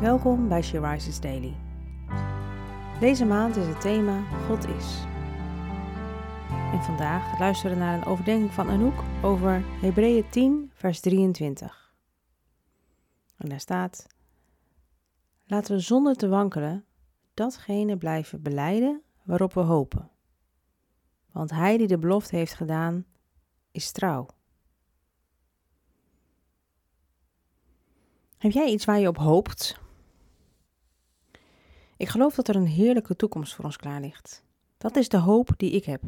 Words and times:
Welkom 0.00 0.48
bij 0.48 0.62
She 0.62 1.18
Daily. 1.20 1.54
Deze 3.00 3.24
maand 3.24 3.56
is 3.56 3.66
het 3.66 3.80
thema 3.80 4.22
God 4.46 4.68
is. 4.68 5.04
En 6.72 6.82
vandaag 6.82 7.38
luisteren 7.38 7.76
we 7.76 7.82
naar 7.82 7.94
een 7.94 8.04
overdenking 8.04 8.52
van 8.52 8.68
Anouk 8.68 9.02
over 9.22 9.62
Hebreeën 9.80 10.28
10, 10.30 10.70
vers 10.74 11.00
23. 11.00 11.94
En 13.36 13.48
daar 13.48 13.60
staat: 13.60 14.06
Laten 15.46 15.74
we 15.74 15.80
zonder 15.80 16.16
te 16.16 16.28
wankelen 16.28 16.84
datgene 17.34 17.96
blijven 17.96 18.42
beleiden 18.42 19.02
waarop 19.22 19.52
we 19.52 19.60
hopen. 19.60 20.10
Want 21.32 21.50
hij 21.50 21.76
die 21.76 21.86
de 21.86 21.98
belofte 21.98 22.36
heeft 22.36 22.54
gedaan, 22.54 23.06
is 23.70 23.90
trouw. 23.90 24.26
Heb 28.38 28.52
jij 28.52 28.70
iets 28.70 28.84
waar 28.84 28.98
je 28.98 29.08
op 29.08 29.18
hoopt? 29.18 29.84
Ik 31.96 32.08
geloof 32.08 32.34
dat 32.34 32.48
er 32.48 32.56
een 32.56 32.66
heerlijke 32.66 33.16
toekomst 33.16 33.54
voor 33.54 33.64
ons 33.64 33.76
klaar 33.76 34.00
ligt. 34.00 34.44
Dat 34.78 34.96
is 34.96 35.08
de 35.08 35.18
hoop 35.18 35.50
die 35.56 35.70
ik 35.70 35.84
heb. 35.84 36.02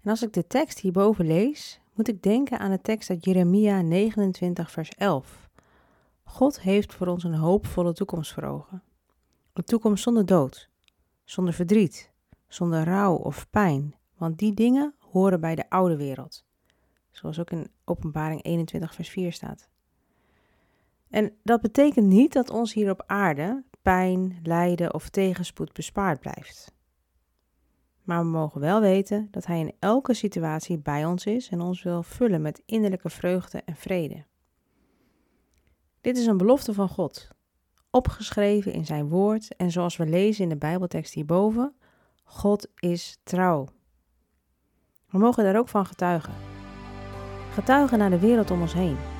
En 0.00 0.10
als 0.10 0.22
ik 0.22 0.32
de 0.32 0.46
tekst 0.46 0.78
hierboven 0.78 1.26
lees, 1.26 1.80
moet 1.94 2.08
ik 2.08 2.22
denken 2.22 2.58
aan 2.58 2.70
de 2.70 2.80
tekst 2.80 3.10
uit 3.10 3.24
Jeremia 3.24 3.80
29, 3.80 4.70
vers 4.70 4.88
11. 4.88 5.48
God 6.22 6.60
heeft 6.60 6.94
voor 6.94 7.06
ons 7.06 7.24
een 7.24 7.34
hoopvolle 7.34 7.92
toekomst 7.92 8.32
voor 8.32 8.42
ogen. 8.42 8.82
Een 9.52 9.64
toekomst 9.64 10.02
zonder 10.02 10.26
dood, 10.26 10.68
zonder 11.24 11.54
verdriet, 11.54 12.10
zonder 12.48 12.84
rouw 12.84 13.14
of 13.14 13.50
pijn, 13.50 13.94
want 14.16 14.38
die 14.38 14.54
dingen 14.54 14.94
horen 14.98 15.40
bij 15.40 15.54
de 15.54 15.70
oude 15.70 15.96
wereld. 15.96 16.44
Zoals 17.10 17.40
ook 17.40 17.50
in 17.50 17.70
Openbaring 17.84 18.44
21, 18.44 18.94
vers 18.94 19.08
4 19.08 19.32
staat. 19.32 19.68
En 21.08 21.36
dat 21.42 21.60
betekent 21.60 22.06
niet 22.06 22.32
dat 22.32 22.50
ons 22.50 22.72
hier 22.72 22.90
op 22.90 23.02
aarde 23.06 23.64
pijn, 23.84 24.38
lijden 24.42 24.94
of 24.94 25.08
tegenspoed 25.08 25.72
bespaard 25.72 26.20
blijft. 26.20 26.74
Maar 28.02 28.18
we 28.18 28.28
mogen 28.28 28.60
wel 28.60 28.80
weten 28.80 29.28
dat 29.30 29.46
Hij 29.46 29.60
in 29.60 29.74
elke 29.78 30.14
situatie 30.14 30.78
bij 30.78 31.04
ons 31.04 31.26
is 31.26 31.48
en 31.48 31.60
ons 31.60 31.82
wil 31.82 32.02
vullen 32.02 32.42
met 32.42 32.62
innerlijke 32.66 33.10
vreugde 33.10 33.62
en 33.64 33.76
vrede. 33.76 34.24
Dit 36.00 36.16
is 36.16 36.26
een 36.26 36.36
belofte 36.36 36.74
van 36.74 36.88
God, 36.88 37.28
opgeschreven 37.90 38.72
in 38.72 38.86
Zijn 38.86 39.08
woord 39.08 39.56
en 39.56 39.70
zoals 39.70 39.96
we 39.96 40.06
lezen 40.06 40.42
in 40.42 40.48
de 40.48 40.56
Bijbeltekst 40.56 41.14
hierboven, 41.14 41.74
God 42.24 42.68
is 42.78 43.18
trouw. 43.22 43.68
We 45.10 45.18
mogen 45.18 45.44
daar 45.44 45.58
ook 45.58 45.68
van 45.68 45.86
getuigen. 45.86 46.34
Getuigen 47.52 47.98
naar 47.98 48.10
de 48.10 48.18
wereld 48.18 48.50
om 48.50 48.60
ons 48.60 48.72
heen. 48.72 49.13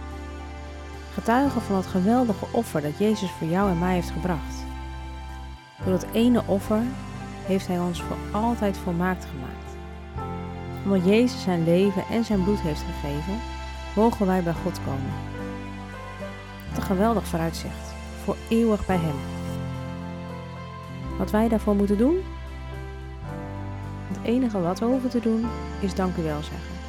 Getuigen 1.15 1.63
van 1.63 1.77
het 1.77 1.87
geweldige 1.87 2.47
offer 2.53 2.83
dat 2.83 2.99
Jezus 2.99 3.31
voor 3.31 3.49
jou 3.49 3.71
en 3.71 3.79
mij 3.79 3.95
heeft 3.95 4.11
gebracht. 4.11 4.65
Door 5.85 5.93
dat 5.93 6.07
ene 6.13 6.43
offer 6.47 6.83
heeft 7.47 7.67
Hij 7.67 7.79
ons 7.79 8.03
voor 8.03 8.17
altijd 8.41 8.77
volmaakt 8.77 9.25
gemaakt. 9.25 9.77
Omdat 10.85 11.05
Jezus 11.05 11.43
zijn 11.43 11.65
leven 11.65 12.05
en 12.11 12.25
zijn 12.25 12.45
bloed 12.45 12.61
heeft 12.61 12.83
gegeven, 12.83 13.35
mogen 13.95 14.27
wij 14.27 14.43
bij 14.43 14.53
God 14.53 14.81
komen. 14.85 15.13
Wat 16.69 16.77
een 16.77 16.83
geweldig 16.83 17.27
vooruitzicht, 17.27 17.95
voor 18.25 18.37
eeuwig 18.49 18.87
bij 18.87 18.99
Hem. 18.99 19.17
Wat 21.19 21.31
wij 21.31 21.49
daarvoor 21.49 21.75
moeten 21.75 21.99
doen? 21.99 22.17
Het 24.09 24.19
enige 24.23 24.61
wat 24.61 24.79
we 24.79 24.85
hoeven 24.85 25.11
te 25.11 25.21
doen 25.21 25.47
is 25.81 25.95
dank 25.95 26.17
u 26.17 26.23
wel 26.23 26.43
zeggen. 26.43 26.84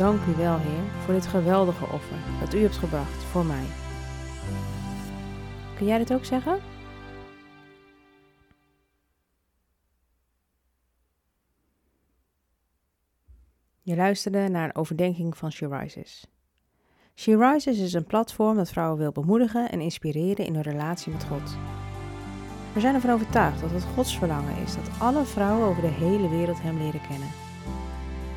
Dank 0.00 0.26
u 0.26 0.36
wel, 0.36 0.58
Heer, 0.58 1.02
voor 1.04 1.14
dit 1.14 1.26
geweldige 1.26 1.84
offer 1.84 2.16
dat 2.40 2.54
u 2.54 2.62
hebt 2.62 2.76
gebracht 2.76 3.22
voor 3.22 3.44
mij. 3.44 3.64
Kun 5.76 5.86
jij 5.86 5.98
dit 5.98 6.12
ook 6.12 6.24
zeggen? 6.24 6.60
Je 13.82 13.96
luisterde 13.96 14.48
naar 14.48 14.64
een 14.64 14.74
overdenking 14.74 15.36
van 15.36 15.52
She 15.52 15.68
Rises. 15.68 16.26
She 17.14 17.36
Rises 17.36 17.78
is 17.78 17.92
een 17.92 18.06
platform 18.06 18.56
dat 18.56 18.70
vrouwen 18.70 18.98
wil 18.98 19.12
bemoedigen 19.12 19.70
en 19.70 19.80
inspireren 19.80 20.46
in 20.46 20.54
hun 20.54 20.62
relatie 20.62 21.12
met 21.12 21.24
God. 21.24 21.56
We 22.72 22.80
zijn 22.80 22.94
ervan 22.94 23.10
overtuigd 23.10 23.60
dat 23.60 23.70
het 23.70 23.84
Gods 23.84 24.18
verlangen 24.18 24.62
is 24.62 24.74
dat 24.74 24.90
alle 24.98 25.24
vrouwen 25.24 25.68
over 25.68 25.82
de 25.82 25.88
hele 25.88 26.28
wereld 26.28 26.62
Hem 26.62 26.78
leren 26.78 27.06
kennen. 27.08 27.49